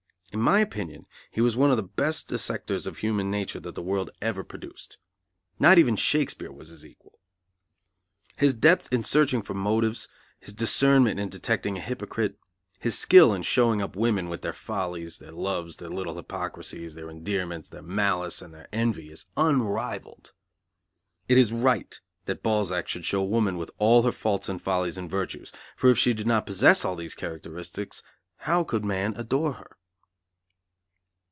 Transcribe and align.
In 0.33 0.39
my 0.39 0.61
opinion 0.61 1.07
he 1.29 1.41
was 1.41 1.57
one 1.57 1.71
of 1.71 1.75
the 1.77 1.83
best 1.83 2.29
dissectors 2.29 2.87
of 2.87 2.99
human 2.99 3.29
nature 3.29 3.59
that 3.59 3.75
the 3.75 3.81
world 3.81 4.11
ever 4.21 4.45
produced. 4.45 4.97
Not 5.59 5.77
even 5.77 5.97
Shakespeare 5.97 6.53
was 6.53 6.69
his 6.69 6.85
equal. 6.85 7.19
His 8.37 8.53
depth 8.53 8.93
in 8.93 9.03
searching 9.03 9.41
for 9.41 9.53
motives, 9.53 10.07
his 10.39 10.53
discernment 10.53 11.19
in 11.19 11.27
detecting 11.27 11.77
a 11.77 11.81
hypocrite, 11.81 12.39
his 12.79 12.97
skill 12.97 13.33
in 13.33 13.41
showing 13.41 13.81
up 13.81 13.97
women, 13.97 14.29
with 14.29 14.41
their 14.41 14.53
follies, 14.53 15.17
their 15.19 15.33
loves, 15.33 15.75
their 15.75 15.89
little 15.89 16.15
hypocrisies, 16.15 16.95
their 16.95 17.09
endearments, 17.09 17.67
their 17.67 17.81
malice 17.83 18.41
and 18.41 18.53
their 18.53 18.69
envy 18.71 19.11
is 19.11 19.25
unrivalled. 19.35 20.31
It 21.27 21.37
is 21.37 21.51
right 21.51 21.99
that 22.23 22.41
Balzac 22.41 22.87
should 22.87 23.03
show 23.03 23.21
woman 23.21 23.57
with 23.57 23.69
all 23.79 24.03
her 24.03 24.13
faults 24.13 24.47
and 24.47 24.61
follies 24.61 24.97
and 24.97 25.11
virtues, 25.11 25.51
for 25.75 25.89
if 25.89 25.97
she 25.97 26.13
did 26.13 26.25
not 26.25 26.45
possess 26.45 26.85
all 26.85 26.95
these 26.95 27.15
characteristics, 27.15 28.01
how 28.37 28.63
could 28.63 28.85
man 28.85 29.13
adore 29.17 29.55
her? 29.55 29.75